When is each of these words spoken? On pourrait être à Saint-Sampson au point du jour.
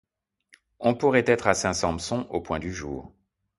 On 0.79 0.95
pourrait 0.95 1.25
être 1.27 1.45
à 1.45 1.53
Saint-Sampson 1.53 2.25
au 2.31 2.41
point 2.41 2.57
du 2.57 2.73
jour. 2.73 3.13